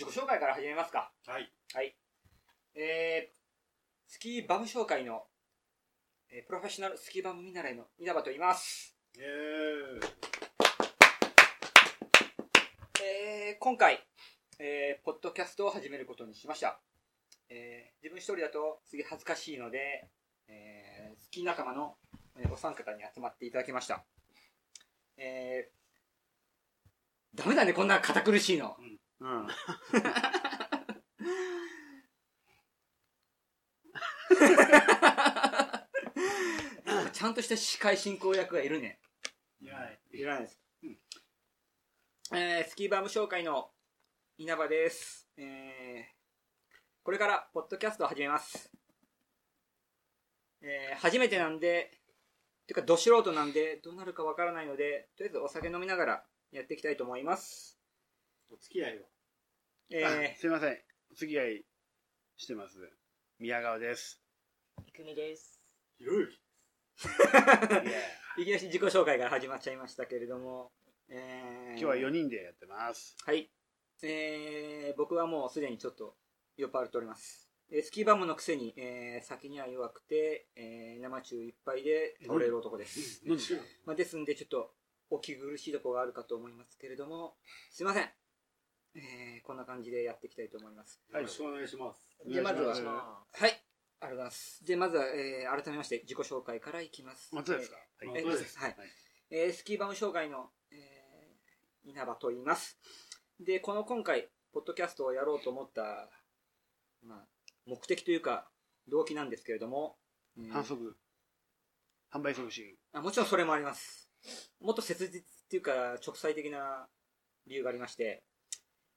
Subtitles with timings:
[0.00, 1.12] 自己紹介から始めますか。
[1.26, 1.52] はい。
[1.74, 1.94] はい。
[2.74, 3.34] えー、
[4.06, 5.24] スキーバム紹介の、
[6.30, 8.96] えープロフェッショナルスキーバム見習いの稲葉と言います。
[9.14, 9.20] イ。
[13.04, 14.02] えー、今回、
[14.58, 16.80] えー、ポッドキャストを始めることにしました。
[17.50, 20.08] えー、自分一人だとすげえ恥ずかしいので、
[20.48, 21.98] えー、スキー仲間の、
[22.38, 24.02] えーお三方に集まっていただきました。
[25.18, 28.76] えー、ダメだね、こんな堅苦しいの。
[28.78, 28.98] うん。
[29.20, 29.48] うん
[37.12, 38.98] ちゃんとした司会進行役がいるね。
[39.60, 40.00] いらない。
[40.10, 40.58] いらないです。
[42.32, 43.70] えー、スキーバーム紹介の
[44.38, 45.28] 稲葉です。
[45.36, 46.04] えー、
[47.02, 48.70] これからポッドキャストを始めます。
[50.62, 51.98] えー、初めてなんで、
[52.66, 57.79] ていうか、ど素人なんで、どうなるかわからないので、とりあえずお酒飲みながらやっていきたいと思います。
[58.52, 59.04] お付き合いは。
[59.92, 60.76] えすいません。
[61.12, 61.64] お付き合い
[62.36, 62.78] してます。
[63.38, 64.20] 宮川です。
[64.84, 65.60] いくみです。
[65.98, 66.40] 広い。
[68.38, 70.72] ー、いきなり自己紹介から始まっちゃいましたけれども、
[71.08, 73.14] えー、今日は4人でやってます。
[73.24, 73.52] はい。
[74.02, 76.16] えー、僕はもうすでにちょっと
[76.56, 77.48] 酔っ払っております。
[77.70, 83.22] えースキーバムのくせに、えー、酒には弱くて、えー、生中いっぱいで倒れる男です。
[83.24, 83.36] 飲ん。
[83.36, 83.44] で
[83.86, 84.24] まあ、ですん。
[84.24, 84.72] で、ちょっと
[85.08, 87.36] お気苦しいところがあるかと思いますけれども、
[87.70, 88.10] すいません。
[88.94, 91.00] えー、こんな感じでやっていきたいと思います。
[91.12, 92.00] よろしくお願いします。
[92.26, 94.64] で、まずは、はい、まありがとうございます。
[94.64, 97.34] で、まずは、えー、改めまして自己紹介からいきます。
[97.34, 98.58] 松田ですかえーはいえーです。
[98.58, 98.76] はい。
[99.30, 102.78] えースキーバム紹介の、えー稲葉と言います。
[103.38, 106.10] で、この今回、ポッドキャストをやろうと思った、
[107.02, 107.26] まあ、
[107.64, 108.50] 目的というか、
[108.88, 109.96] 動機なんですけれども、
[110.36, 110.96] えー反則。
[112.12, 112.76] 販売促進。
[112.92, 114.10] あもちろんそれもあります。
[114.60, 116.88] もっと切実っていうか、直裁的な
[117.46, 118.24] 理由がありまして、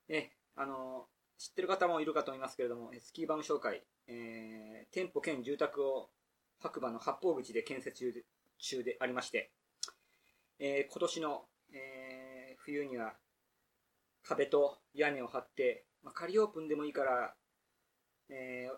[0.09, 6.09] え、あの、知ってる方もいるかと思いますけれども、えスキーバム紹介、えー店舗兼住宅を
[6.59, 8.23] 白馬の八方口で建設中で
[8.59, 9.51] 中でありまして、
[10.59, 13.13] えー今年の、えー冬には
[14.21, 17.35] 壁と屋根を張って、まあ、仮オープンでもいいから、
[18.29, 18.75] えー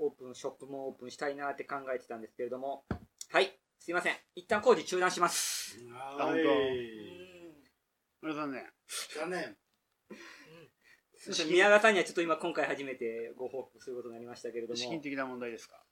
[0.00, 2.84] オープン、ショップもオープンしたいなって考えてたんですけれども、
[3.30, 4.16] はい、すいません。
[4.36, 5.76] 一旦工事中断します。
[9.16, 9.67] 残念。
[11.50, 15.82] 宮川さんにはちょっと今今回初めてご報告することになりましたけれども、資金的な問題ですか？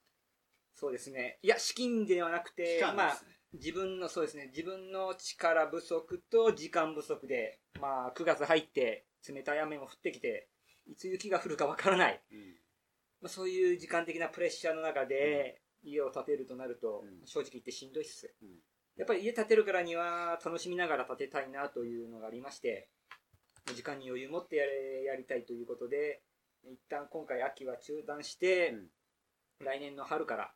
[0.75, 1.39] そうですね。
[1.43, 3.23] いや、資金ではなくて期、間まあ。
[3.55, 10.49] 自分の、そうですね、自分の力不足と時間不足で、まあ、9月入って、冷たい雨も降ってきて、
[10.87, 12.23] いつ雪が降るかわからない。
[12.31, 12.39] うん。
[13.23, 18.35] まあ、そういう時間的なプレッシャーの中で、家を建てるとなると、うん正直言ってしんどいっす。
[18.43, 18.49] うん
[18.97, 22.89] やっぱり家建てるからには楽しみながら建てたいなというのがありまして、
[23.75, 26.23] 時間に余裕持ってやれやりたいということで、
[26.65, 28.75] 一旦今回秋は中断して、
[29.61, 30.53] 来年の春から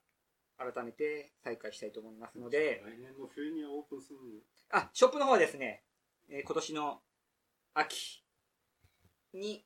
[0.58, 4.24] 改めて再開したいと思いますので、来年の冬にはオープンするの。
[4.70, 5.82] あ、ショップの方はですね、
[6.28, 7.00] えー今年の
[7.74, 8.22] 秋
[9.32, 9.64] に、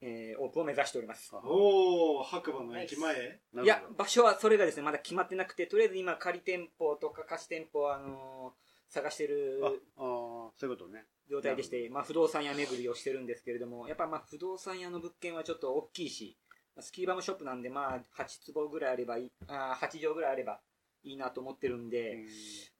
[0.00, 1.30] えーオープンを目指しております。
[1.34, 3.14] おー、白馬の駅前。
[3.52, 11.04] ないるや場所はそれがですね、まだ決まってなくて、とりあえず今仮店舗とか貸し店舗を、あのー探してるあ、あーそういうことね。
[11.30, 16.36] 状態でして、まあ不動産屋巡りをしてるんですけれども、やっぱまあ不動産屋の物件はちょっと大きいし、
[16.74, 20.60] まあスキーバムショップなんでまあ8坪ぐらいあればいい、あー8畳ぐらいあれば
[21.04, 22.24] いいなと思ってるんで、うん。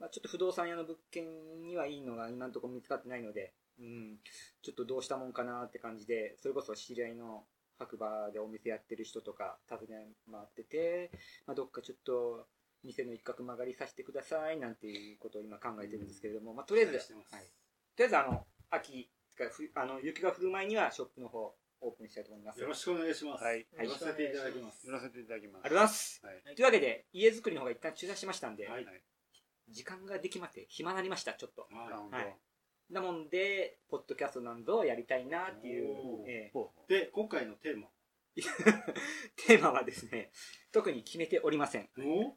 [0.01, 1.25] まあ、ちょっと不動産屋の物件
[1.63, 4.19] にはいいのが今のところ見つかってないので、うん、
[4.63, 7.45] ちょっとどうしたもんかなって感じで、それこそ知り合いの
[7.79, 11.11] 白馬でお店やってる人とか訪ね回ってて、
[11.47, 12.47] まあ、どっかちょっと
[12.85, 17.13] 店の一角曲がりさせてくださいなんていうことを今考えてるんですけれども、まあ、とりあえず、はい、と
[17.99, 22.61] りあえずあの、秋かふあの雪が降る前にはショップの方オープンしたいと思います。
[22.61, 23.45] よろしくお願いします。
[23.45, 24.87] はいやらせていただきます。
[24.87, 25.65] 寄らせていただきます。
[25.65, 26.21] ありがとうございます。
[26.23, 26.55] はい。
[26.55, 28.87] というわけで、家づくりの方が一旦中断しましたんで、はい。
[29.71, 31.67] 時間ができまって暇になりました、ちょっと。
[31.73, 32.17] あ、は本当。
[32.17, 32.37] はい
[32.91, 36.99] なもんで、ポッドキャストなどをやりたいなっていうえほうい。
[36.99, 37.87] で、今回のテーマ。
[38.37, 38.43] ー
[39.47, 40.33] テーマはですね、
[40.73, 41.89] 特に決めておりません。
[41.99, 42.37] お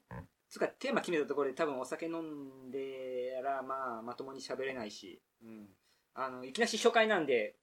[0.53, 5.67] つうか、テーマ決めたところで多分お酒飲んでやら、まあ、まともに喋れないし、うん。
[6.13, 7.55] あの、いきなし初回なんで、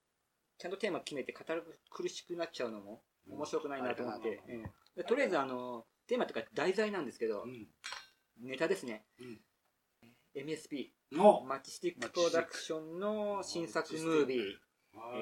[0.59, 3.01] ちゃんとテーマ決めて語る苦しくなっちゃうのも
[3.31, 4.43] 面白くないなと思って、
[4.97, 5.05] うん。
[5.05, 7.69] とりあえずあの、テーマとか題材なんですけどう、ん。
[8.41, 9.05] ネタですね。
[9.21, 9.41] うん。
[10.35, 14.41] MSP、の、マチスティックプロダクションの新作ムービー、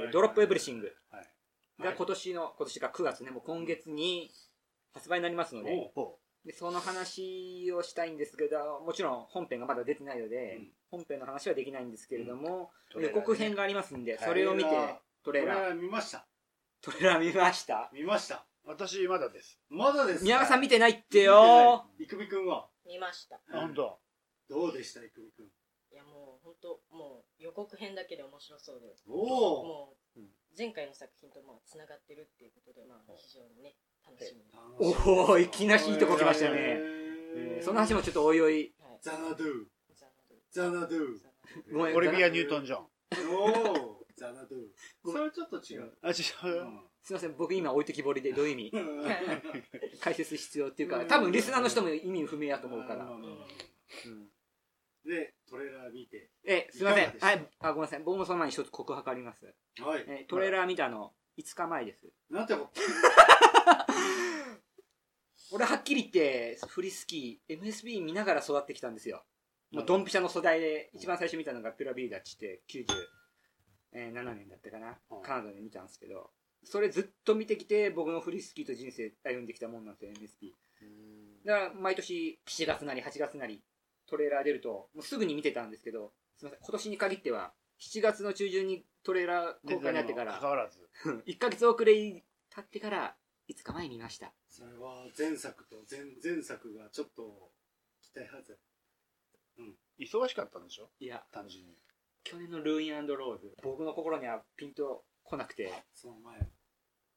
[0.09, 1.83] ードロップエブリシングはい。
[1.83, 4.31] が今年の、今年が9月ね、もう今月に
[4.95, 5.93] 発売になりますので、
[6.49, 10.73] でその話をしたいんですけど、もちろん本編がまだ出てないので、うん。
[10.91, 13.03] 本編の話はできないんですけれども、うん。
[13.03, 14.25] 予告編がありますんで、はい。
[14.25, 14.71] それを見て、
[15.23, 15.75] トレーラー。
[15.75, 16.27] 見ました。
[16.81, 17.91] トレーラー見ました？
[17.93, 18.47] 見ました。
[18.65, 19.61] 私まだです。
[19.69, 20.25] まだですか？
[20.25, 21.85] 宮川さん見てないってよ。
[21.99, 22.05] ない。
[22.05, 22.67] いくみくんは？
[22.87, 23.37] 見ました。
[23.53, 23.99] あ、本当。
[24.49, 25.05] どうでした？
[25.05, 25.47] いくみくん。
[25.47, 28.95] いやもう本当もう予告編だけで面白そうで。
[29.07, 30.29] おおもううん。
[30.57, 33.75] 前回の作品とまあつながってるっていうことでまあ非常にね
[34.79, 36.57] おおいきなりいいとこ来ましたね。
[36.57, 38.73] ええーその話もちょっとおいおい。
[38.81, 39.67] はい、ザナドゥ。
[40.51, 40.99] ザナドゥ
[41.73, 42.87] ごめんオリビア・ニュートン・ジョン。
[43.31, 45.13] おおザナドゥ。
[45.13, 45.93] それちょっと違う。
[46.03, 46.15] あ、違う。
[46.15, 48.79] すいません、僕今置いてきぼりでどういう意味？
[48.79, 49.05] うん
[50.01, 53.07] 解説必要っていうか、多分リスナーの人も意味不明やと思うから。
[55.05, 56.31] で、トレーラー見て。
[56.47, 57.19] え、すいませんいかがで。
[57.19, 57.27] した？
[57.27, 58.03] はい、あ、ごめんなさい。
[58.05, 59.45] 僕もその前に一つ告白あります。
[59.81, 60.05] はい。
[60.07, 62.07] え、トレーラー見たの5日前です。
[62.31, 62.81] なんてこと？
[65.51, 69.25] 俺はっきり言って、フリスキー、MSB 見ながら育ってきたんですよ。
[69.71, 75.23] もうドンピシャの素材で、一番最初見たのがピュラビーダッチって97年だったかなうん。
[75.23, 76.31] カナダで見たんですけど、
[76.65, 80.53] それずっと見てきて、僕のフリスキーと人生歩んできたもんなんですよ、MSB。
[81.47, 83.63] だから毎年7月なり8月なり
[84.07, 90.89] トレーラー出ると、もうすぐに見てたんですけど、すみません、今年に限っては、7月の中旬にトレーラー公開になってか関ら、わらず。
[91.27, 92.25] 1ヶ月遅れ経
[92.61, 93.17] ってから、
[93.49, 94.33] 5日前に見ました。
[94.49, 97.51] それは前作と前前作がちょっと
[98.03, 98.59] 期待外れ。
[99.99, 100.91] 忙しかったんでしょ？
[101.01, 101.73] いや、単純に。
[102.25, 106.39] 去年のルーインローズ、僕の心にはピンと来なくて、その前。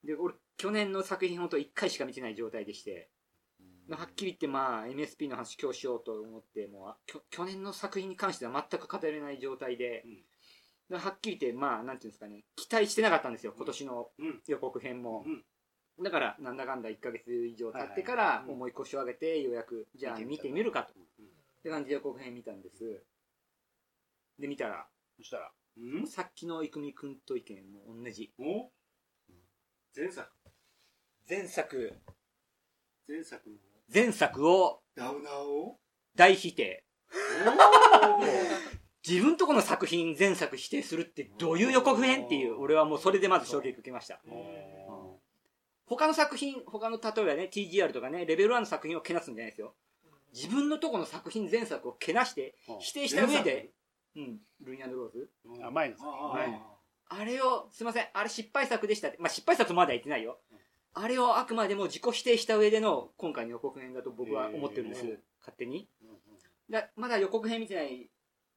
[0.04, 3.10] で、俺、去年の作品ほんと1回しか見てない状態でして、
[3.90, 10.24] はっきり言ってまあ MSP の話今日しようと思ってもうあきょ去年の作品に関しては全く語れない状態で、うん
[10.98, 14.42] はっきり言ってまあなんていうんですかね期待してなかったんですよ今年のうん。
[14.48, 16.04] 予告編も、うん。
[16.04, 18.52] だからなんだかんだ1ヶ月以上経ってかはいらはいはい。
[18.54, 20.94] 重い腰を上げてようやくじゃあ見見てみるかと。
[20.96, 23.04] うんって感じで予告編見たんです。
[24.40, 26.08] で見たらそしたら、うん？
[26.08, 28.34] さっきの郁美君と意見も同じ。
[28.40, 28.72] お？
[29.96, 30.28] 前作。
[31.30, 31.94] 前作。
[33.08, 33.56] 前作の。
[33.94, 35.80] 前作をダウナーを
[36.16, 36.84] 大否定。
[37.46, 44.20] お自分とこの作品前作否定するってどういう予告編っていう俺はもうそれでまず衝撃受けました。
[44.28, 45.20] お
[45.86, 49.74] 他の作品他の例えばね TGR とかねレベル1の作品をけなすんじゃないですよ。
[50.34, 53.72] 自分のとこの作品前作をけなして否定した上で
[54.16, 54.40] うん。
[54.62, 55.30] ルインローズ？
[55.46, 56.10] ーあ前の作
[57.10, 58.08] あれをすいません。
[58.14, 59.18] あれ失敗作でしたって。
[59.20, 60.40] まあ失敗作までは言ってないよ。
[60.94, 65.18] あれをあくまでも自己否定した上での今回の予告編だと僕は思ってるんです、えー。
[65.40, 65.90] 勝手に。
[66.70, 68.10] だまだ予告編見てない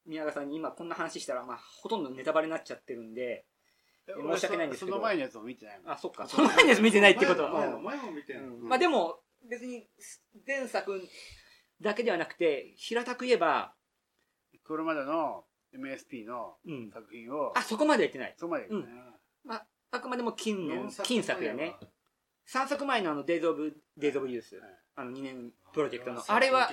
[0.06, 3.46] 宮川さんに今こんな話したら、まあ、ほとんどネタバレになっちゃってるんで
[4.06, 4.92] 申し訳ないんですけど。
[4.92, 5.92] その前のやつも見てないもん。
[5.92, 7.44] あそっかその前のやつ見てないってこと？
[7.44, 8.42] は、前の前も見てない。
[8.42, 8.68] うん。
[8.68, 9.88] まあでも別に
[10.46, 11.00] 前作
[11.80, 13.74] だけではなくて平たく言えば、
[14.66, 18.34] これまでの MSP のうん、作品を、あそこまでは言ってない。
[18.36, 18.88] そこまで言うね。
[19.90, 21.76] あくまでも近年近作やね。
[22.46, 26.20] 3作前のあの「デイズ・オブ・デイズ・オブ・ユースはい」あの2年プロジェクトの。
[26.20, 26.70] ああれは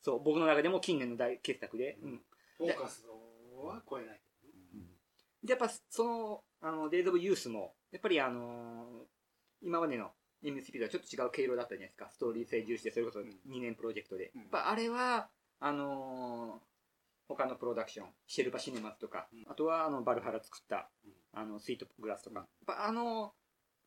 [0.00, 2.22] そう僕の中でも近年の大傑作で、うん、
[2.56, 4.20] フォーカスは超えない。
[5.42, 9.04] でやっぱそのあの「デイズ・オブ・ユース」もやっぱりあのー
[9.62, 10.10] 今までの
[10.42, 12.10] MSP とはちょっと違う毛色だったじゃないですか。
[12.10, 14.40] ストーリー性重視でそれこそ2年プロジェクトで、うん。
[14.42, 15.30] やっぱあれは
[15.60, 16.64] あのー
[17.26, 19.44] 他のプロダクションシェルパシネマスとか、うん。
[19.48, 21.12] あとはあのバルハラ作った、うん。
[21.32, 23.34] あのスイートグラスとか、やっぱあの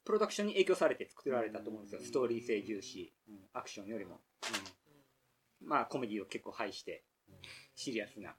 [0.04, 2.06] プロダクションに影響されて作られたと思うんですよ、うん。
[2.06, 3.50] ストーリー性重視うん。
[3.54, 4.20] アクションよりも、
[5.62, 7.04] まあコメディを結構排して
[7.76, 8.36] シリアスな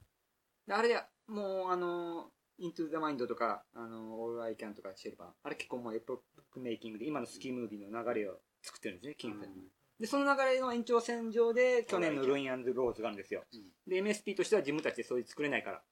[0.69, 5.29] であれでもうあのイントゥ・ザ・マインドとか、あの、オール・アイ・キャンとか、シェルパス。
[5.45, 6.19] あれ結構もうエポッ
[6.51, 9.55] クメイキングで、今のスキームービーの流れを作ってるんですね、キングさん
[10.01, 13.45] で、その流れの延長線上で、去年のルイン&ローズがあるんですよ。
[13.87, 15.83] で、MSP としては自分たちでそういう作れないから。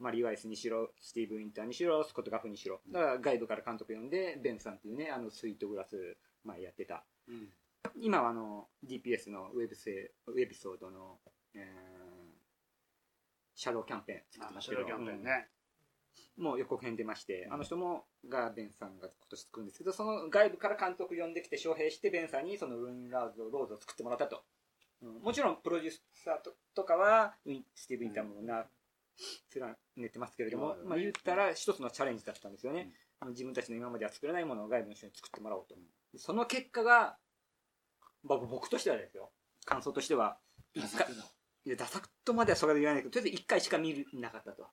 [0.00, 2.80] マリー・ワイスにしろ、スティーブ・ウィンターにしろ、スコット・ガフにしろ。
[2.90, 7.04] だから外部から監督呼んで、ベンさんっていうね、あの、スイートグラス前やってた。
[7.28, 7.48] うん
[7.96, 11.18] 今はあの、DPS のウェブセウェビソードの、
[11.54, 11.99] えー、
[13.60, 14.18] シャドウキャンペーン。
[14.32, 15.48] 作ってあ、ますけどシャドウキャンペーンね。
[16.38, 24.42] もう予告編出まして、あの人も、が、ベンさんが今年作るんですけど、その外部から監督呼んできて、招聘して、ベンさんにそのルインラーズを、ローズを作ってもらったと。
[25.02, 25.20] うん。
[25.20, 28.64] もちろん、プロデューサーととかは、ウィンスティーブ・インターもな、
[29.54, 32.94] 連ねてますけれども、うんまあ言ったら一つのチャレンジだったんですよね。
[33.20, 35.74] あの自分たちの今までは作れないものを外部の人に作ってもらおうと。
[36.14, 37.18] でその結果が、
[38.22, 39.30] まあ僕としてはですよ、
[39.66, 40.38] 感想としては、
[40.72, 41.06] 一回、
[41.66, 44.66] いや、ダサくとまではそれは言わないけど、とりあえず一回しか見るなかったと。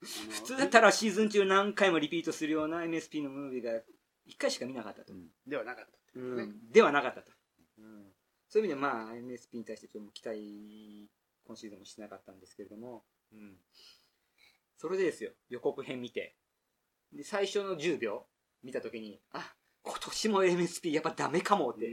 [0.00, 3.82] 普通だったらシーズン中何回もリピートするような MSP のムービーが
[4.24, 5.12] 一回しか見なかったと。
[5.46, 6.20] ではなかった。
[6.20, 6.70] うん。
[6.70, 7.32] ではなかったと。
[7.78, 8.12] うん。
[8.48, 11.10] そういう意味でまあ MSP に対してちょっと期待、
[11.44, 13.56] 今シーズンもしてなかったんですけれども、うん。
[14.78, 16.36] それでですよ、予告編見て、
[17.12, 18.26] で、最初の10秒
[18.62, 21.90] 見たときに、あ、今年も MSP やっぱダメかもって、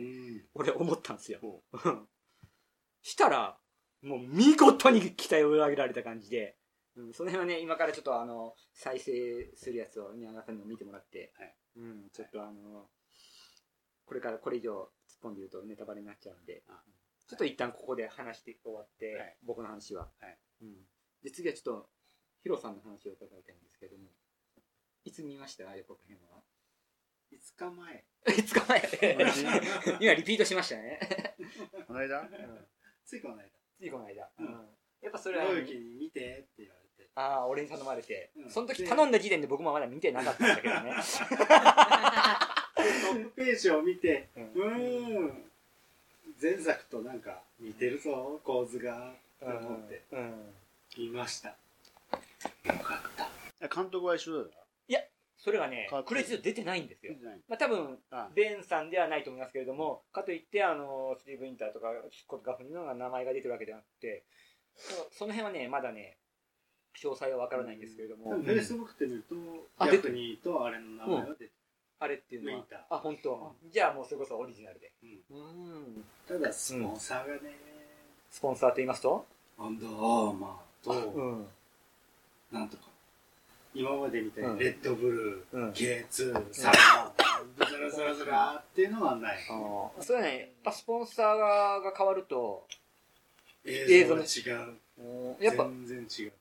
[0.53, 1.39] 俺思ったんですよ。
[1.73, 1.89] う。
[1.89, 2.07] ん
[3.01, 3.59] したら、
[4.05, 6.55] もう見事に期待を裏切られた感じで、
[6.95, 12.87] うん、その辺はね、今からちょっとあの、再生するやつを宮川さんにも見てもらって、はいうん、ちょっとあの、
[14.05, 14.87] これからこれ以上突っ
[15.23, 16.79] 込んで言うとネタバレになっちゃうんで、あ
[17.27, 20.03] ちょっと一旦ここで話して終わって、はい僕の話は。
[20.19, 20.75] はいうん、
[21.23, 21.89] で、次はちょっと、
[22.43, 24.03] ヒロさんの話を伺いたいんですけども、
[25.03, 25.75] いつ見ました？
[25.75, 26.43] 予告編は。
[27.31, 28.05] 5日前。
[28.27, 30.99] 5日前 今リピートしましたね。
[31.87, 32.29] この間
[33.03, 33.64] ついこの間。
[33.79, 34.27] ついこの間。
[34.39, 34.55] うん
[35.01, 35.61] やっぱそれは、に
[35.99, 37.09] 見てって言われて。
[37.13, 40.93] ああ、俺に頼まれて、うんその時頼んだ時点で僕もまだ見てなかったんだけどね。
[40.95, 42.81] ト
[43.13, 45.43] ップページを見て、ううーん、
[46.41, 50.53] 前作となんか似てるぞ、構図が、と思ってうん。
[50.97, 51.49] 見ました。
[51.49, 53.11] よかっ
[53.59, 53.67] た。
[53.67, 54.49] 監督は一緒だよ
[55.37, 57.13] それがねクレジット出てないんですよ。
[57.47, 64.23] まあ多分、あベンさんではないと思いますけれども、かといって、あの、スティーブ・インターとか、スコット・ガフニーの名前が出てるわけではなくて、
[64.75, 66.17] そうその辺はね、まだね、
[66.97, 69.35] 詳細はわからないんですけれども、フェイスブックって見ると、
[69.77, 71.51] あヤクニーとあれの名前は出てる。
[71.99, 72.57] あれっていうのは。
[72.57, 73.55] ウィンター、あ、本当。
[73.71, 74.91] じゃあもうそれこそオリジナルで。
[75.03, 75.37] うん。
[75.37, 75.39] う
[75.99, 76.05] ん。
[76.27, 77.55] ただ、スポンサーがね、
[78.29, 79.25] スポンサーと言いますと？
[79.57, 81.47] アンダーアーマーと、ん。
[82.51, 82.83] なんとか、
[83.75, 85.71] 今までみたいうんにレッドブルー、うん。
[85.71, 86.73] K2、サン、
[87.67, 89.37] ズラズラズラっていうのはない。
[89.49, 92.65] ああ、それはね、やっぱスポンサーが変わると、
[93.65, 94.25] 映像が違
[95.37, 95.43] う。
[95.43, 96.25] やっぱ、全然違う。
[96.27, 96.35] うん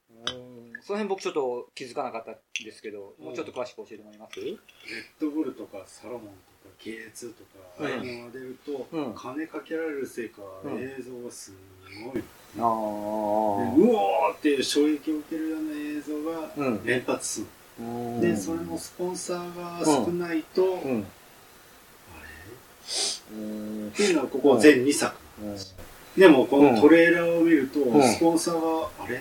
[0.81, 4.38] その辺僕ちょっと気づかなかったんですけど、もうちょっと詳しく教えてもらえます？
[4.38, 4.59] レッ
[5.19, 6.35] ドブルとかサロモンとか
[6.80, 7.49] K2 とか、
[7.80, 7.88] うが
[8.33, 11.52] 出ると、うん金かけられるせいか、うん映像がす
[12.04, 12.14] ごい。
[12.14, 12.23] で
[12.59, 17.47] あうおーっていう衝撃を受けるような映像がうん連発する。
[17.80, 18.21] あ。
[18.21, 21.04] で、それのスポンサーが少ないと、うん。
[22.11, 22.16] あ
[23.33, 25.16] うんれっていうのはここ全2作。
[25.42, 25.56] うん
[26.16, 29.21] でもこのトレーラーを見ると、んスポンサーが、あれ？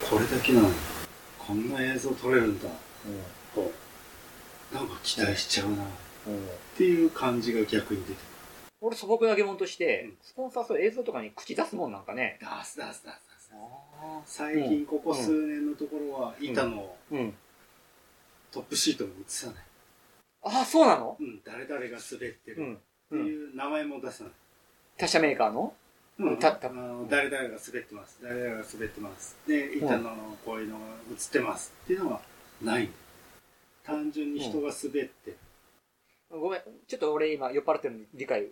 [0.00, 0.74] これだけなのに、
[1.38, 2.68] こんな映像撮れるんだ。
[3.54, 3.70] こ
[4.72, 5.84] う、なんか期待しちゃうな。
[6.30, 8.18] っていう感じが逆に出て
[8.80, 12.36] 俺素朴な疑問として、うんスポンサーそう映像とかに口出すもんなんかね。
[12.40, 12.50] くる。
[12.58, 13.52] 出す出す出す出す。
[13.54, 17.34] あ最近ここ数年のところは、板のうん。
[18.50, 19.56] トップシートに映さない。
[20.42, 21.16] ああ、そうなの？
[21.20, 22.74] うん、誰々が滑ってるうん。
[22.74, 22.78] っ
[23.10, 24.32] ていう名前も出さない。
[24.98, 25.72] 他社メーカーの？
[26.18, 26.68] うん、たた
[27.08, 28.18] 誰々が滑ってます。
[28.22, 29.36] 誰々が滑ってます。
[29.46, 30.10] で、板の
[30.44, 32.20] こういうのが映ってますっていうのは
[32.60, 32.88] ない
[33.84, 35.36] 単純に人が滑ってる。
[36.32, 38.50] ごめん、ちょっと俺今酔っ払ってるのに理解う、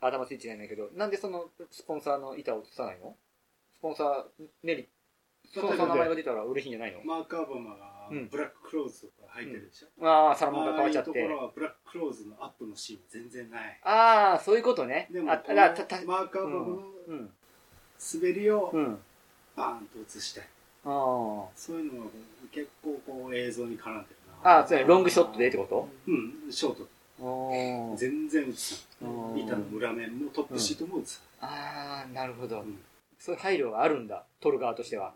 [0.00, 3.14] 頭ついてないんだけど、なんでそのスポンサーの板を映さないの？
[3.78, 4.88] スポンサー、メリ、
[5.52, 7.02] スポンサーの名前が出たら嬉しいんじゃないの？
[7.04, 11.46] マーク・アバマがうんブラッククローズとか入ってるでしょ、ああ、サラモンが変ああわっちゃっていうところ。
[11.46, 13.80] はブラッククローズのアップのシーンは全然ない。
[13.82, 15.08] ああ、そういうことね。
[15.12, 17.30] でも、あ、たマーク・アバマのうん。
[18.14, 18.98] 滑りをうん。
[19.56, 20.44] バーンと映したい。
[20.84, 20.88] あ
[21.54, 22.10] そういうのが
[22.50, 24.66] 結構こう映像に絡んでるあ。
[24.66, 25.88] そうや、ロングショットでってこと？
[26.06, 26.12] う
[26.48, 26.88] ん、ショート。
[27.22, 29.42] あ全然映さうんない。
[29.44, 32.64] 板の裏面もトップシートも映さあー、なるほど
[33.18, 35.12] そういう配慮があるんだ、撮る側としては。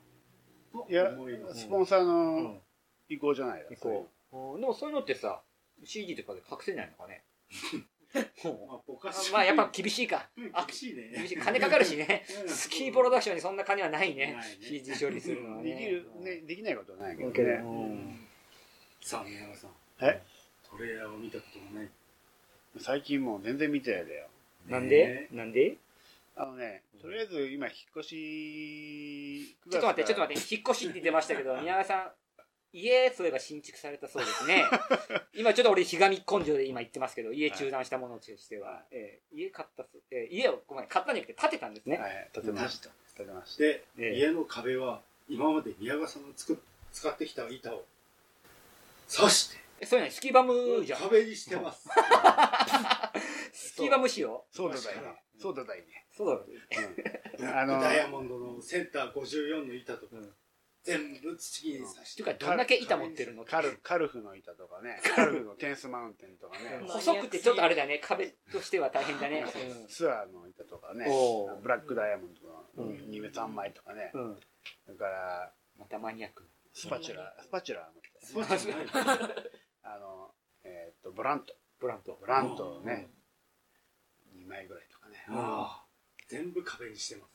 [0.72, 2.60] といや思いますスポンサーうのん。
[3.08, 4.36] 意向じゃないよ行こう。
[4.54, 5.40] うんでもそういうのってさ、
[5.84, 7.22] CG とかで隠せないのかね。
[8.42, 10.28] ほ まあ、ぼかうしまあやっぱ厳しいか。
[10.36, 11.10] うんあ厳しいね。
[11.16, 11.36] 厳しい。
[11.38, 12.24] 金かかるしね。
[12.42, 14.58] うんスキープロダクションにそんな金はないねないね。
[14.60, 15.74] CG 処理するのはね。
[15.74, 17.42] できる、ね、できないことはないけどね。
[17.62, 18.20] うん
[19.04, 19.70] さあ、宮川さん。
[20.00, 20.22] え？
[20.66, 21.88] トレーラーを見たこともない。
[22.80, 24.28] 最近もう全然見てないだよ。
[24.66, 25.28] なんで？
[25.30, 25.76] なんで？
[26.36, 32.12] あのね、とりあえず今引っ越し、ちょっと待って、ちょっと待って、引っ越しって言ってましたけど、 宮川さん、
[32.72, 34.64] 家、そういえば新築されたそうですね。
[35.36, 41.98] 今ちょっと俺、ひがみ根性で今言ってますけど、家中断したものとしては、えー家買ったえー家を、ごめん、買ったんじゃなくて建てたんですね。
[41.98, 42.88] はい、建てました。
[43.18, 43.62] 建てました。
[43.64, 46.56] で、ええ家の壁は、今まで宮川さんの作っ
[46.92, 47.84] 使ってきた板を
[49.08, 51.00] 刺して、えそういうのスキーバムじゃん。
[51.00, 51.88] 壁にしてます。
[53.52, 54.70] スキーバム仕様そう。
[54.70, 55.02] だだいね。
[55.38, 56.06] そうだだいね。
[56.16, 56.46] そうだろ。
[57.36, 60.30] ブラックダイヤモンドのセンター54の板とか、うん。
[60.84, 62.22] 全部土に刺して。
[62.22, 63.44] っていうか、どんだけ板持ってるの？
[63.44, 69.44] カルカルフの板とかね、カルフのテンスマウンテンとかね、細くてちょっとあれだね、壁としては大変だね。
[69.88, 71.06] ツアーの板とかね。
[71.62, 72.34] ブラックダイヤモン
[72.76, 72.96] ドのうん。
[73.10, 74.36] 2目3枚とかね、うん。
[74.84, 76.46] それからまたマニアック。
[76.74, 78.86] スパチュラ、スパチュラの板そうじゃない
[79.84, 81.54] あの、えーっと、ブラント。
[81.78, 82.18] ブラント。
[82.20, 83.10] ブラントをね、
[84.36, 85.24] 2枚ぐらいとかね。
[86.28, 87.32] 全部壁にしてます。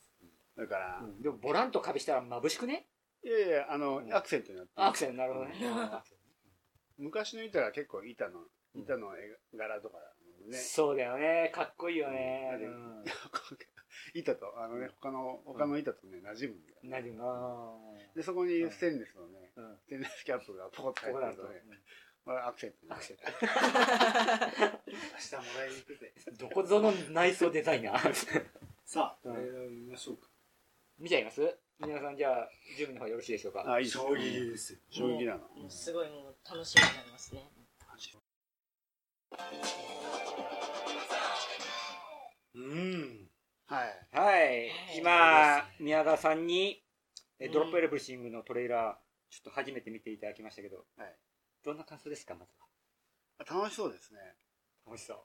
[0.55, 2.88] それからう、んでも、ボラント壁したら眩しくね？
[3.24, 5.55] いやいや、あの、アクセントになってるアクセント、なるほどね。
[6.98, 8.41] 昔の板が結構板の、
[8.75, 10.03] 板の絵柄とかだ
[10.41, 10.58] もんね。
[10.58, 11.50] そうだよね。
[11.53, 12.50] かっこいいよね。
[12.60, 13.05] ううんん。
[14.13, 16.78] 板と、あのね、他の、他の板とね、馴染むんだよ。
[16.84, 17.24] なるな
[18.16, 19.78] で、そこにステンレスのね、うん。
[19.78, 21.62] ステンレスキャップがポコッと入ってるとね、
[22.25, 23.51] これアクセントになって明日
[25.36, 26.13] もらいに行くぜ。
[26.39, 28.13] どこぞの内装デザイナー。
[28.86, 30.28] さあ、うんこれを見ましょうか。
[30.98, 31.42] 見ちゃいます？
[31.80, 33.63] 皆さんじゃあ、準備の方よろしいでしょうか。
[33.72, 34.80] あ、いいです衝撃ですよ。
[34.89, 35.48] 衝撃なの。
[35.56, 37.50] もうすごいもう楽しみになりますね。
[42.56, 42.99] うん。
[43.70, 44.18] はい。
[44.18, 44.72] はい。
[44.98, 46.84] 今、宮川さんに、
[47.40, 51.16] えうんドロップエレブリシングのトレーラー、ちょっと初めて見ていただきましたけど、はい
[51.64, 52.52] どんな感想ですか、まず
[53.54, 54.20] 楽しそうですね。
[54.86, 54.94] は。
[54.94, 55.18] 楽しそう。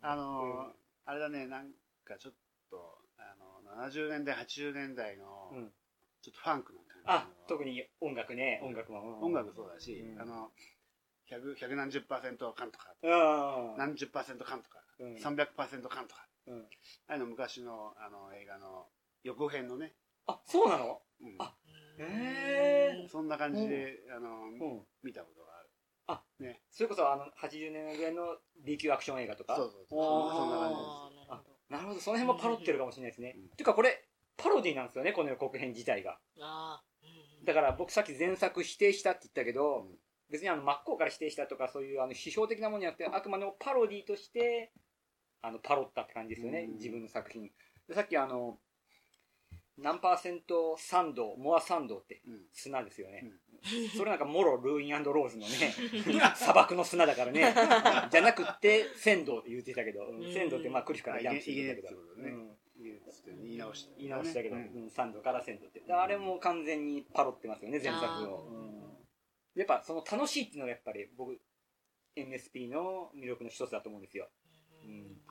[0.00, 0.72] あのーうん
[1.04, 1.70] あれだね、なん
[2.04, 2.34] かちょっ
[2.70, 5.72] と、あの、70年代、80年代の、うん
[6.20, 7.12] ちょっとファンクな感じの。
[7.14, 9.20] あ、特に音楽ね、音楽も。
[9.20, 10.50] 音楽そうだし、うんあの、
[11.26, 13.06] 百、百何十パーセントカンとか、う
[13.74, 13.76] ん。
[13.76, 18.86] 何十パーセントカンとか、うん三百パーセントカンとか、うんああいうの昔の、あの、映画の
[19.22, 19.94] 予告編のね、
[20.26, 21.00] あ、そうなの？
[21.20, 21.54] うんあ
[21.98, 24.86] へーそんな感じで、あの、うん。
[25.02, 25.46] 見たことが
[26.08, 26.60] ある。
[26.70, 29.56] それこそ、あの、80年ぐらいの B 級アクション映画とか？
[29.56, 30.30] そうそうそう。
[30.32, 30.86] そんな感じです。
[30.86, 31.52] あーなるほど。
[31.68, 33.34] なるほど、その辺もパロってるかもしれないですね。
[33.36, 36.18] うんていうか、これ、パロディなんですよね、この予告編自体が。
[36.40, 39.98] あーうんだから僕さっき前作否定したって言ったけど、うん
[40.30, 44.72] 別にあの真っ向から否定したとかそういうあの批評的なものじゃなくてあくまでもパロディとして
[45.42, 46.74] あのパロったって感じですよね、うん。
[46.74, 47.50] 自分の作品。
[47.88, 48.58] でさっきあの
[49.78, 52.40] 何パーセントサンドモアサンドってうん。
[52.52, 53.24] 砂ですよね、
[53.96, 55.72] それなんかもろルーインローズのね
[56.36, 57.54] 砂漠の砂だからね。
[58.10, 60.24] じゃなくって鮮度って言ってたけど、うん。
[60.24, 62.56] うん鮮度ってまあクリフからジャンプしてたけど、うん。
[63.42, 65.80] 言い直した、言い直したけど、ううんん、サンドから鮮度って。
[65.80, 68.72] であれも完全にパロってますよね、前作を。
[69.54, 71.40] やっぱその楽しいっていうのがやっぱり僕、
[72.16, 74.28] MSP の魅力の一つだと思うんですよ。
[74.84, 75.22] うん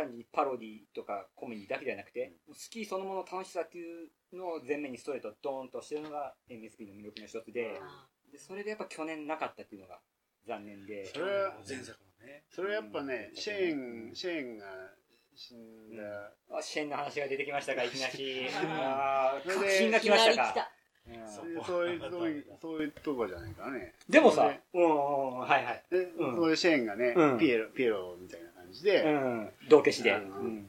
[0.00, 10.00] 単にパロディとかコメディだけじゃなくて、スキーそのものの楽しさっていうのを前面にストレートドーンとしてるのが MSP の魅力の一つで、あでそれがやっぱ去年なかったっていうのが
[10.46, 11.06] 残念で。
[11.06, 12.44] それは前作もね。
[12.48, 14.66] それはやっぱね、うんシェーン、シェーンが
[15.34, 16.02] 死んだ、
[16.50, 18.46] あシェンの話が出てきましたか、いきなり。
[18.48, 20.72] う んあーそれで確信が来ましたか。
[21.28, 21.96] そういう、そうい
[22.38, 23.94] う、そういう、とこじゃないかね。
[24.08, 25.38] でもさで、うん。
[25.40, 25.82] はいはい。
[25.90, 26.34] で、うん。
[26.34, 27.38] そこでシェーンがね、うん。
[27.38, 30.12] ピエロ、ピエロみたいな感じで、うん、道化師で。
[30.12, 30.66] うんうん。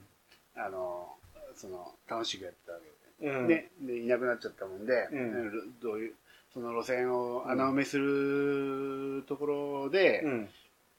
[0.56, 1.16] あの、
[1.56, 3.48] その、楽しくやってたわけうん。
[3.48, 3.70] で。
[3.82, 5.74] で、で、いなくなっちゃったもんで、うん。
[5.82, 6.14] どういう、
[6.54, 10.50] その路線を穴埋めするところで、うん。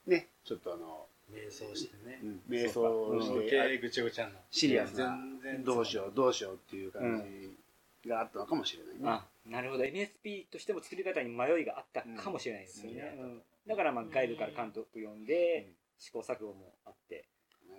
[0.07, 2.20] ね、ちょっとあの、瞑想してね。
[2.48, 5.16] 瞑想し余て、計ぐちゃぐちゃになシリアスな。
[5.42, 5.64] 全然。
[5.64, 7.62] どうしよう、どうしようっていう感じ
[8.08, 9.00] があったのかもしれないね。
[9.04, 9.84] あ、なるほど。
[9.84, 13.16] MSP としても作り方に迷いがあったかもしれないですよね。
[13.18, 13.42] うん。
[13.66, 17.28] だから、まあ、外部から監督呼んで、試行錯誤もあって。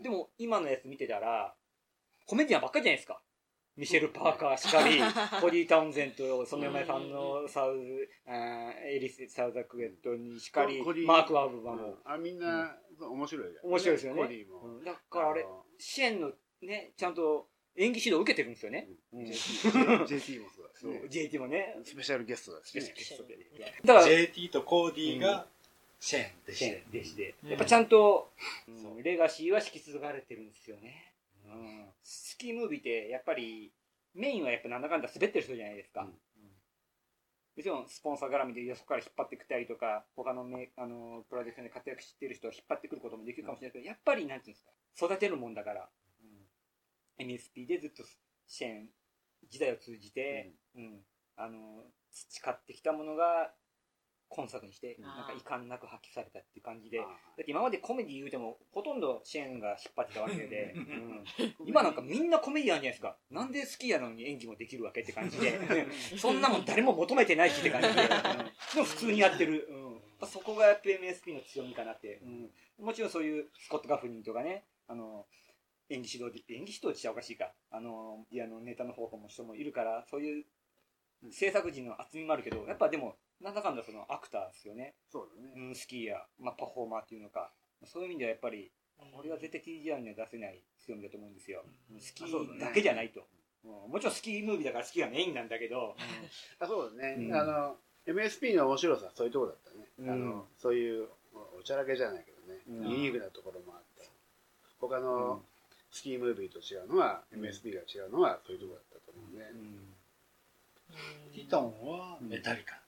[0.02, 1.56] でも、今のやつ見てたら、
[2.26, 3.22] コメディアンばっかりじゃないですか。
[3.76, 5.00] ミシェル・パーカーしかり、
[5.42, 11.98] コディ・タウンゼント、その前さんのサウズ、エリス・サウザクエットにしかりマーク・アブバも。
[12.06, 14.46] あ、みんな、面白い面白いですよね。
[14.86, 16.32] だからあれ、の支援の
[16.62, 18.88] ね、ちゃんと演技指導を受けてるんですよね。
[19.14, 21.02] うん JT, もそうだしね。
[21.10, 21.76] JT もね。
[21.84, 22.94] スペシャルゲストだしね。
[23.84, 25.48] だから、JT とコーディが
[26.00, 26.84] シェーンでして。
[26.94, 27.36] 弟子で。
[27.44, 28.32] うんやっぱちゃんと、
[28.82, 31.14] そうレガシーは引き継がれてるんですよね。
[31.46, 33.72] うんスキームービーって、やっぱり、
[34.14, 36.08] メインはやっぱなんだかんだ滑ってる人じゃないですか。
[37.56, 44.72] もちろん、スポンサー絡みでよそから引っ張ってきたりとか、他のメあのプロダクションで活躍してる人を引っ張ってくることもできるかもしれないけど、やっぱり、なんていうんですか、
[45.06, 45.90] 育てるもんだから、
[47.20, 48.04] MSP でずっと
[48.48, 48.88] 支援、
[49.50, 51.00] 時代を通じて、うん、
[51.38, 53.52] あの、培ってきたものが、
[54.36, 55.04] 今作にして、うん。
[55.04, 61.24] なんか遺憾なく発揮されたっていう感じで、だあって今までコメディ言うても、ほとんど支援が引っ張ってたわけで、うん。
[61.38, 63.16] ー今なんかみんなコメディアンじゃないですか。
[63.30, 65.60] なんで好きやのに演技もできるわけって感じで、
[66.18, 68.08] そんなもん誰も求めてないしって感じで、うん。
[68.08, 68.10] で
[68.80, 69.68] も普通にやってる。
[69.70, 70.28] うん。
[70.28, 72.86] そこがやっぱ MSP の強みかなって、うん。
[72.86, 75.26] もちろんそういうスコット・ガフニーとかね、あの、
[75.90, 77.52] 演技指導で、演技指導っゃおかしいか。
[77.72, 80.46] あの、いや、あの、ネタの方法も人もいるから、そういう
[81.32, 84.96] 制作陣の厚みもあるけど、やっぱでも、なんだかんだそのアクターですよね。
[85.12, 85.54] そうだね。
[85.56, 87.52] うん、スキーや、まあ、パフォーマーっていうのか。
[87.86, 88.72] そういう意味ではやっぱり、
[89.12, 91.64] これは絶対 TGR には出せない強みだと思うんですよ。
[92.00, 93.26] スキーだけじゃないと。
[93.66, 93.92] うん。
[93.92, 95.96] もちろんスキームービーだからスキーがメインなんだけど、
[96.60, 97.36] あそうだね、うん。
[97.36, 97.76] あの
[98.08, 100.10] MSP の面白さはそういうところだったね、うん。
[100.10, 101.08] あのそういう
[101.60, 102.92] おちゃらけじゃないけどね、うん。
[102.92, 104.10] ユニークなところもあって。
[104.80, 105.42] 他の
[105.94, 109.94] スキームービーと違うのは、うん MSP が違うのはそういうところだったと思うね、うん
[111.34, 112.80] ティトンはメタリカ。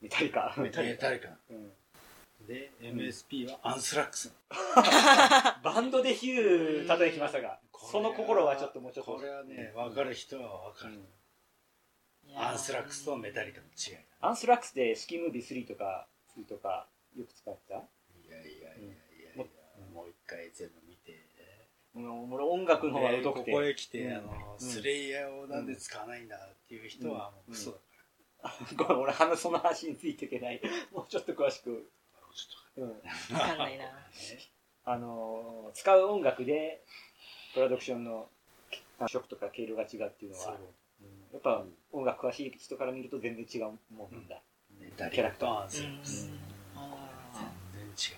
[0.00, 0.54] メタリカ。
[0.58, 1.08] メタリカ
[2.46, 4.32] で、MSP はアンスラックス。
[5.62, 9.16] バンドでヒュー例えきましたが、その心はちょっともうちょっと。
[9.16, 11.00] これはね、分かる人は分かる。
[12.36, 14.00] アンスラックスとメタリカの違いだ。
[14.20, 17.74] アンスラックスでスキームービー3とか、2とか、よく使ってた？
[17.74, 18.94] いやいやいやいや
[19.34, 19.44] いや、
[19.92, 20.87] もう一回全部
[21.98, 23.52] う俺音楽の方がでこ疎くて。
[23.52, 27.78] こへ来て、うんあの、スレイヤーをなんで使わないんだっていう人はもうクソ
[28.42, 30.60] だかごめん俺話その話についていけない。
[30.92, 31.70] もうちょっと詳しく。
[32.14, 32.34] ら。
[32.34, 32.88] ちょっ
[33.30, 33.34] うん。
[33.34, 33.84] わかんないな。
[34.84, 36.82] あのー使う音楽で、
[37.52, 38.30] プロダクションの
[39.06, 40.58] 色とか毛色が違うっていうのは、う
[41.02, 44.42] うんやっぱ音楽詳しい人から見ると全然違うもんなんだ。
[44.70, 46.30] メタリカとアンスラックス。
[46.74, 47.12] あ
[47.72, 48.14] 全然違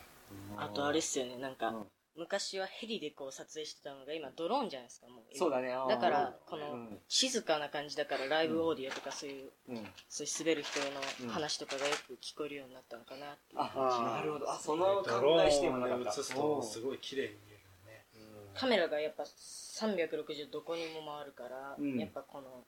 [0.54, 0.58] う。
[0.58, 5.38] ーあとあれっすよね、なんか、うん昔はヘリでこう撮影してたのが今ドローンじゃないですか、もう。
[5.38, 5.68] そうだね。
[5.88, 9.86] だから、この、うん静かな感じだからライブオーディオとかそういう、うん。
[10.08, 10.80] そういう滑る人
[11.26, 13.60] の話とかがよく聞こえるようになったのかなっていう。
[13.60, 14.50] あ、なるほど。
[14.50, 16.10] あ、その考えしてもなかった。
[16.10, 18.06] ーンで映すとすごい綺麗に見えるよね。
[18.54, 22.64] カメラがやっぱ360どこにも回るから、うんやっぱこの、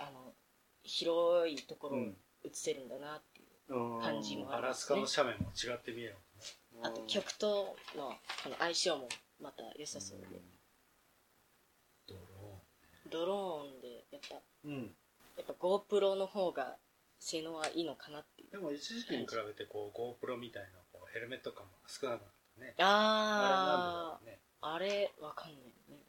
[0.00, 0.34] あの、
[0.82, 3.46] 広いところをうん映せるんだなっていう。
[3.46, 3.52] うん
[4.00, 6.16] 感じもアラスカの斜面も違って見える
[6.82, 8.08] あと曲との
[8.42, 9.08] この相性も
[9.40, 10.26] また良さそうで。
[12.08, 12.60] ドロ
[13.10, 14.94] ドローンでやっぱ、うん。
[15.36, 16.76] やっぱ GoPro の方が
[17.18, 18.48] 性能はいいのかなっていう。
[18.54, 18.60] ーン。
[18.60, 22.74] でも一時期に比べてこう GoPro みたいなこうヘルメット感も少なくなったね。
[22.78, 24.40] ああれなんだろうね。
[24.62, 26.02] ー、あれ、わかんないね。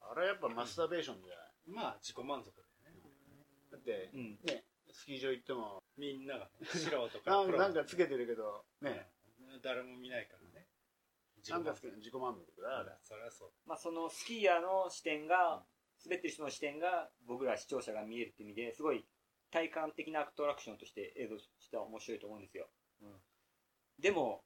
[0.00, 1.46] あれやっぱマスターベーションじゃない？
[1.70, 3.00] まあ自己満足だよね。
[3.70, 4.38] だってうん。
[4.44, 9.21] ねスキー場行ってもみんながね、素人か なんかつけてるけどねうん
[9.60, 10.66] 誰も見ないからね。
[11.48, 13.50] なんかつけて自己満足だあれそりゃそう。
[13.66, 15.64] まあ、そのスキーヤーの視点が、
[16.04, 19.04] 滑ってる人の視点が、僕ら視聴者が見えるって意味で、すごい
[19.50, 22.68] 体感的なアトラクションとして映像としては面白いと思うんですよ。
[23.98, 24.42] でも、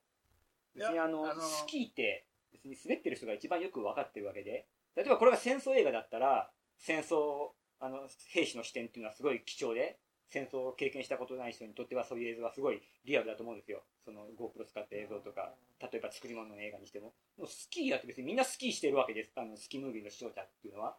[0.75, 4.67] 別にあの、あのスキーって、別に滑ってる人が一番よく分かってるわけで、
[4.97, 13.83] 例えばこれが戦争映画だったら、戦争、あの、兵士の視点っていうのはすごい貴重で、戦争を経験したことない人にとってはそういう映像はすごいリアルだと思うんですよ。
[14.05, 17.15] その GoPro 使った映像とか、例えば作り物の映画にしても。
[17.39, 19.33] もうスキーヤーって別にみんなスキーしてるわけです。
[19.37, 20.97] あの、スキームービーの視聴者っていうのは。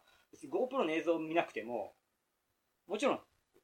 [0.50, 1.94] GoPro の映像を見なくても、
[2.86, 3.20] もちろん、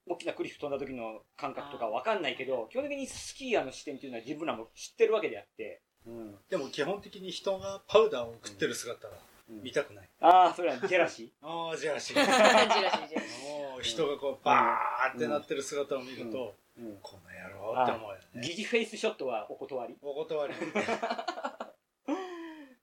[0.07, 6.37] 大きなクリフ飛んだ時の感覚とかわかんないけど、基本的にスキーヤーの視点っていうのは自分らも知ってるわけであって、うん。
[6.51, 9.15] でも基本的に人がパウダーを食ってる姿は
[9.49, 10.11] 見たくない。
[10.21, 12.25] ああ、それはジェラシ ああ、 ジェラシー。
[12.25, 16.83] ジェラシージェラシーもう人がこうバーってなってる姿を見ると、ー。
[16.83, 16.99] うん。
[17.03, 18.41] この野郎って思うよね。
[18.43, 20.55] 疑似フェイスショットはお断りお断り。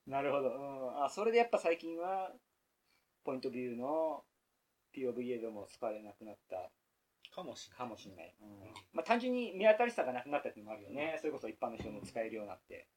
[0.08, 0.50] なるほど。
[0.50, 1.04] うん。
[1.04, 2.34] あ、それでやっぱ最近は、
[3.24, 4.26] ポイントビューの
[4.94, 6.72] POV 映像も使われなくなった
[7.34, 7.78] かもしれない。
[7.78, 8.36] かもしれない。
[8.42, 8.74] うん。
[8.94, 11.18] まあ単純に目当たりさがなくなったっていうのもあるよね。
[11.20, 12.88] それこそ一般の人も使えるようになって。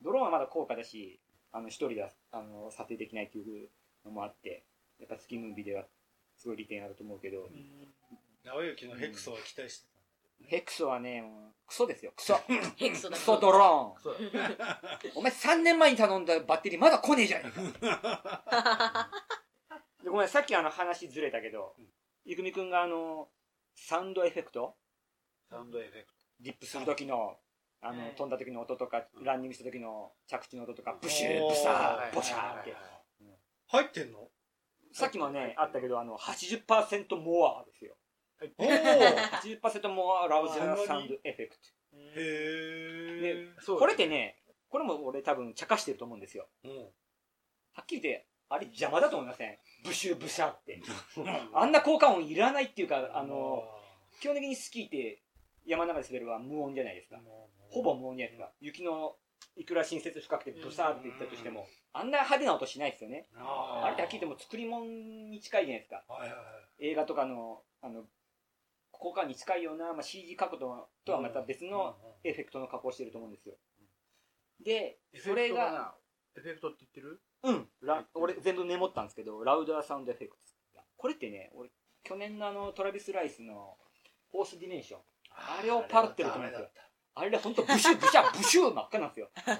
[0.00, 1.20] ドローンはまだ高価だし、
[1.52, 3.70] あの、一人では、あの、撮影できないっていう
[4.04, 4.64] のもあって、
[4.98, 5.84] やっぱスキームービーでは
[6.36, 7.48] すごい利点あると思うけど、
[8.44, 9.98] 直行のヘクソは期待してた
[10.46, 11.24] ヘクソはね、
[11.66, 12.34] クソですよ、クソ。
[12.76, 15.12] ヘクソだクソドローン。
[15.16, 19.10] お前3年前に頼んだバッテリーまだ来ねえじゃねえか。
[20.02, 21.74] でごめん、さっきあの話ずれたけど、
[22.24, 23.30] ゆくみくんがあの、
[23.74, 24.76] サウンドエフェクト？
[25.50, 27.40] サウンドエフェクディップする時の、
[27.80, 32.74] あの、はい飛んだ時の音とか、ランニングした時の着地の音とか、ブシュー、ブサー、はいボシャーって。
[33.66, 34.28] 入ってんの？
[34.92, 37.94] さっきもね、あったけど、あの、80% more ですよ。
[38.56, 41.62] おお80% more louder sound effect。
[41.92, 43.46] へえ。
[43.78, 44.36] これってね、
[44.68, 46.48] これも俺多分茶化してると思うんですよ。
[46.64, 46.70] うん。
[46.78, 49.58] はっきり言って、あれ邪魔だと思いません？
[49.84, 50.80] ブシューブシャーって。
[51.52, 53.64] あんな効果音いらないっていうか、あの、
[54.20, 55.22] 基本的にスキーって
[55.66, 57.20] 山の中で滑るは無音じゃないですか。
[57.70, 58.52] ほぼ無音じゃないですか。
[58.60, 59.16] 雪の
[59.56, 63.28] いくら新雪深くてブサーって言ったとしても、あんな派手な音しないですよね。
[63.36, 66.04] ああれはっきり言っても作り物に近いじゃないですか。
[66.78, 68.04] 映画とかの、あの、
[68.92, 73.54] 効果に近いような、まあ、CG 角度とはまた別のエフェクトの加工をしてると思うんですよ。
[74.64, 75.94] で、それが、が
[76.36, 77.20] エフェクトって言ってる？
[77.44, 80.80] うん、ラ俺全部メモったんですけど、ラウダーサウンドエフェクト。
[80.96, 81.70] これってね、俺、
[82.02, 83.76] 去年のあの、トラビス・ライスの、
[84.32, 85.00] フォースディメンション。
[85.30, 86.68] あれをパルってると思うんですよ
[87.18, 89.28] あれでほんとブシュブシャブシュー真っ赤なんですよ。
[89.44, 89.52] ハ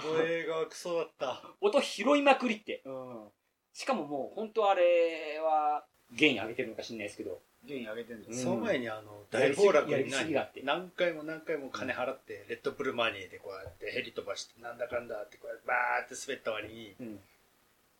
[0.00, 1.42] ード映画はクソだった。
[1.60, 2.82] 音拾いまくりって。
[2.84, 3.28] うん。
[3.72, 17.20] しかももう、本当あれは、ゲイン上げてるのか知んないですけど、ゲイン上げてんだようんその前にあの、大暴落にすぎだって何回も何回も金払って、レッドブルマニーでこうやってヘリ飛ばして、なんだかんだってこうやってバーって滑った割に、うん。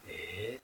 [0.09, 0.61] えー、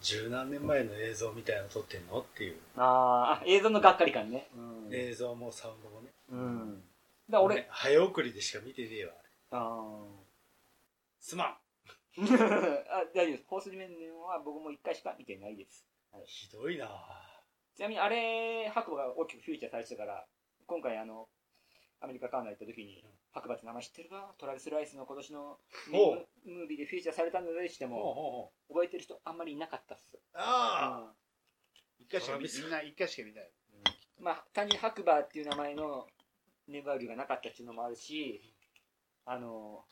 [0.00, 2.56] 十何年前の映像みたいなの撮ってんのっていう。
[2.76, 4.46] あーあ、映像のがっかり感ね。
[4.56, 4.94] うん。
[4.94, 6.08] 映像もサウンドもね。
[6.30, 6.82] うん。
[7.28, 9.12] だ俺、ね早送りでしか見てねえわ。
[9.50, 10.04] あ
[11.18, 11.58] すまん。
[12.18, 12.24] ー
[12.90, 13.44] あ、大丈夫です。
[13.48, 15.86] フォースディメンは僕も一回しか見てないです。
[16.26, 16.88] ひどいな。
[17.74, 20.26] ちなみにあれ、白馬が大きくフューチャーされてたから、
[20.66, 21.28] 今回あの、
[22.00, 24.34] アメリカカーナ行った時に、白馬って名前知ってるか？
[24.38, 30.20] トラビス・ライスの今年のムほービーでフューチャーされたのでしても、覚えてる人あんまりいなかったっす。
[30.34, 32.04] ああうん。
[32.04, 33.52] 一回しか見みんな一回しか見ない。
[34.18, 36.06] まあ、単に白馬っていう名前の
[36.68, 38.42] ネバーリューがなかったっていうのもあるし、
[39.26, 39.84] あの、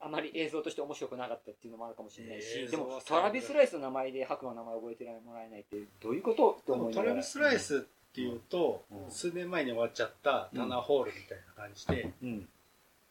[0.00, 12.48] あまり映像として面白くなかったっていうのもあるかもしれないし、でもはトラビス・ライスの名前で白馬の名前覚えてもらえないってどういうことって思いながらトラビス・ライスっていうと、うん数年前に終わっちゃったタナーホールみたいな感じで、うん。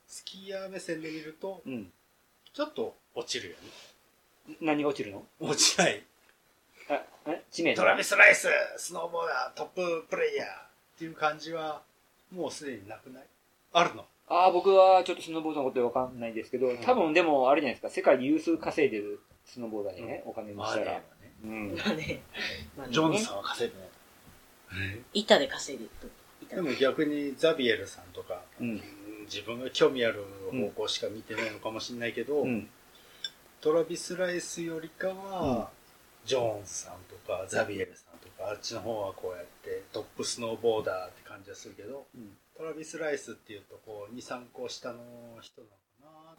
[0.05, 1.91] スキーヤー目線で見ると、うん。
[2.53, 3.55] ちょっと落ちるよ
[4.49, 4.57] ね。
[4.59, 5.23] 何が落ちるの？
[5.39, 6.03] 落ちない。
[6.89, 7.41] あ、え？
[7.49, 10.49] 知名度トラビス・ライス、スノーボーダー、トッププレイヤーっ
[10.99, 11.81] ていう感じは、
[12.31, 13.23] もうすでになくない？
[13.73, 14.05] あるの？
[14.27, 20.85] ああ、僕はちょっとスノーボードのことわかんないですけど、多分でもあれじゃないですか、世界で有数稼いでるスノーボーダーにね、お金にしたら。
[20.85, 21.33] マネーはね。
[21.43, 21.75] うん。
[21.75, 22.21] まあね、
[22.77, 24.99] まあねジョンさんは稼いでない？
[25.13, 26.07] 板で稼いでると。
[26.43, 28.81] 板でも逆にザビエルさんとか、うんうん
[29.31, 32.67] 自分が興味ある方向しか見てないのかもしれないけど、うん。
[33.61, 35.69] トラビス・ライスよりかは、
[36.25, 38.10] ジョーンズさんとかザビエルさん
[38.49, 44.99] あっちの方はこうやってトップスノーボーダーって感じがするけど、うんトラビス・ライスっていうとこう23個下の
[45.41, 46.35] 人なのか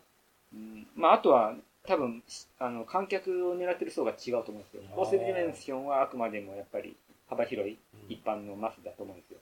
[0.52, 2.22] うんまあ、あとは、多分、
[2.58, 4.82] あの、観客を狙ってる層が違うと思うんですよ。
[4.96, 6.96] あースディメンションはあくまでもやっぱり
[7.28, 9.38] 幅広いな、一般のマスだと思うんですよ。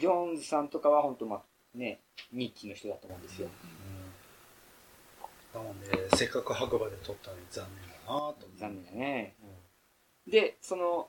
[0.00, 2.00] ジョーンズさんとかは本当まあ、ね、
[2.32, 3.48] ニッチの人だと思うんですよ。
[5.54, 9.34] なのでせっかく白馬で撮ったのに残念だなと残念だね。
[10.26, 11.08] で、その、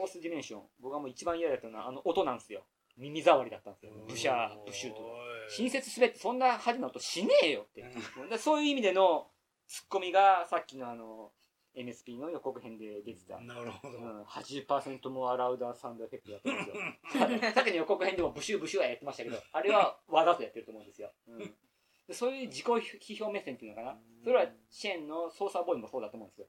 [0.00, 2.62] フォースディメンション、僕はもう一番嫌だったのは、あの音なんですよ。
[2.96, 3.92] 耳障りだったんですよ。
[4.08, 5.08] ブシャー、ブシューとか。
[5.48, 7.84] 新設滑ってそんな派手な音しねえよって。
[8.30, 9.30] でそういう意味での
[9.66, 11.32] ツッコミがさっきのあの
[11.76, 17.52] MSP の予告編で出てた、なるほど、うん、80%もアラウダーサウンドエフェクトだったんですよ。
[17.54, 23.96] さっきの予告編でもブシューブシューはやってましたけどあれはわざとやってると思うんですよ、うん、でそういう自己批評目線っていうのかな。
[24.24, 26.46] それはシェーンの操作ボーイもそうだと思うんですよ。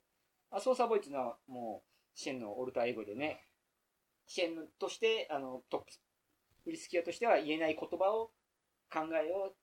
[0.50, 3.46] あ操作ボーイっていうのはもうシェーンのオルターエゴでね
[4.28, 5.86] シェーンとしてあのトップ
[6.68, 8.32] ウリスキアとしては言えない言葉を
[8.92, 9.54] 考えを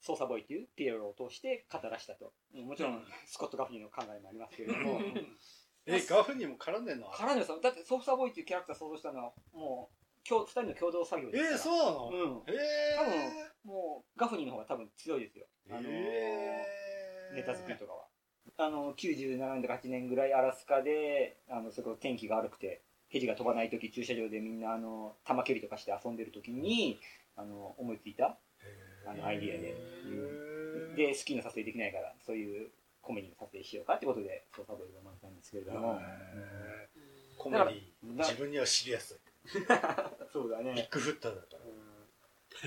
[0.00, 2.32] 操作ボーイというピエロを通して語らしたと。
[2.54, 5.00] うんもちろん、スコット・ガフニーの考えもありますけれども。
[5.86, 7.10] えガフにも絡んでんの？
[7.10, 9.96] 絡んでさ、だって操作ボーイっていうキャラクター想像したのは、もう、
[10.28, 11.56] 今日、二人の共同作業えですから。
[11.56, 12.44] ー、そうなの、うん。
[12.46, 15.46] ええ多分、もう、ガフニーの方が多分強いですよ。
[15.70, 18.09] あのーえーネタ作りとかは。
[18.56, 27.00] あの、97年とか8年ぐらいアラスカで、あの、そこ天気が悪くて、ヘリが飛ばない時駐車場でみんな、あの、玉蹴りとかして遊んでる時に、
[27.36, 28.38] あの、思いついた、
[29.06, 29.72] あの、アイディアで。
[29.72, 36.00] うんで、スキーの撮影できないから、そういうコメディの撮影しようかってことで、操作ボーイが生まれたんですけれども。
[37.38, 39.18] コメディだ自分にはシリアス
[40.32, 40.74] そうだね。
[40.74, 41.60] ビッグフッターだから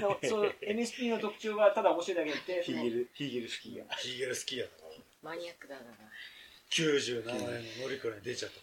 [0.01, 3.95] そうそう MSP の特徴がただ面白いだけで、ヒーゲル、ヒーゲルスキーが。
[3.95, 4.82] ヒーゲルスキーだから
[5.23, 5.81] マニアックだな。
[6.69, 7.39] 97年の
[7.83, 8.59] 乗り換え出ちゃった。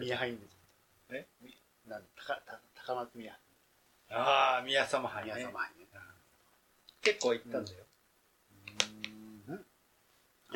[0.00, 0.38] 宮入ん。
[0.38, 0.46] で
[1.10, 1.26] え？
[1.42, 1.54] み
[1.86, 3.38] なん高た高松宮
[4.10, 5.32] ああ宮様杯ね。
[5.34, 5.86] 宮様杯ね。
[7.02, 7.84] 結構行ったんだよ、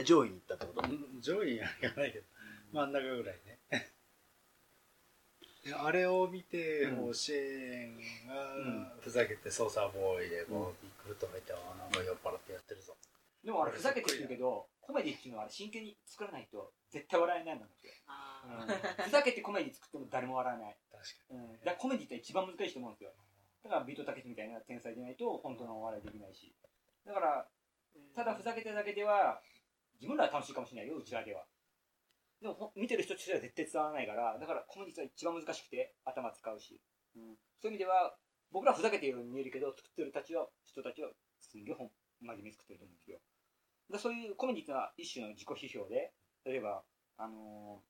[0.04, 0.88] 上位に行ったってこと？
[0.88, 2.24] うん上位は行かないけど。
[2.72, 3.58] 真ん中ぐらいね。
[5.64, 6.96] であれを見て、うん。
[6.96, 8.84] もうシェーンうん。
[8.84, 12.94] がふざけて操作ボーイでこうビッグフットがいてあーなんか酔っ払ってやってるぞ
[13.44, 17.92] でもあれふざけてるけど、コメディっていうのはあれ真剣に作らないと絶対笑えないんだもんって。
[18.06, 20.76] あうんふざけてコメディ作っても誰も笑わない。
[20.90, 21.60] 確かうん。
[21.64, 23.12] だコメディって一番難しいと思うんですよ。
[23.64, 26.54] だからビートたけしみたいな天才でないと本当のお笑いできないし。
[27.04, 27.48] だから、
[28.14, 29.40] ただふざけてるだけでは、
[30.00, 31.44] 自分らは楽しいかもしれないよ、うちらでは。
[32.40, 36.80] でもほ見てる人としては絶対伝わらないから、だからコメディって一番難しくて頭使うし。
[37.16, 37.36] うん。
[37.60, 38.16] そういう意味では、
[38.50, 43.18] 僕らふざけてるように見えるけど、作ってるたちは、人たちは、すんげえ本、真面目に作ってると思うんですよ。
[43.90, 46.12] でそういうコメディっていうのは一種の自己批評で、
[46.44, 46.84] 例えば、
[47.16, 47.88] あのー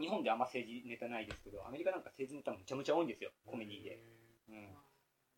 [0.00, 4.00] 日本であんま政治ネタないですけど、アメリカなんか政治ネタむちゃむちゃ多いんですよ、コメディで。
[4.48, 4.76] うん。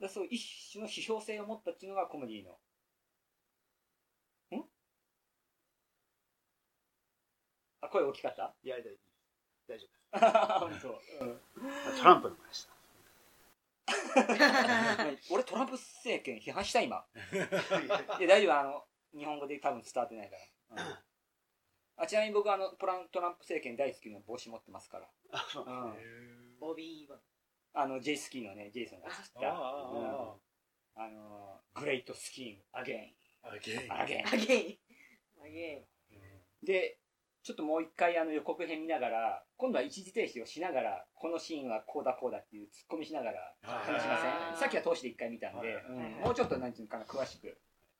[0.01, 2.51] でそういう一種の批評性を持ったっていうのがコメディの。
[4.59, 4.65] ん？
[7.81, 8.55] あ、声大きかった？
[8.63, 8.93] いやいや
[9.67, 9.87] 大丈
[10.61, 10.89] 本当。
[11.25, 11.41] うん。
[11.57, 12.75] 夫トランプの話した
[15.31, 17.05] 俺トランプ政権批判した今。
[17.33, 18.85] いや、大丈夫、あの、
[19.17, 20.37] 日本語で多分伝わってないか
[20.77, 20.85] ら。
[20.85, 20.99] うん
[22.03, 25.11] あちなみに僕はあのトラントランプ政権大好きの帽子持ってますから。
[25.55, 27.21] うんオビーワン。
[27.75, 30.41] あの、ジェイスキーのね、ジェイソンが作った、ああうん
[30.95, 32.97] あの、グレートスキーム、アゲイ。
[32.97, 34.27] イン、アゲイン。
[34.27, 35.45] アゲイン。
[35.45, 35.87] アゲ
[36.63, 37.00] で、
[37.43, 44.61] ちょっともう一回あの予告編見ながら、今度は一時停止をしながら、このシーンはこうだこうだっていうツッコミしながら話しません？
[44.61, 45.85] さっきは通しで一回見たんで、はい。
[45.89, 46.25] うん。
[46.25, 47.57] もうちょっとなんていうのかな、詳しく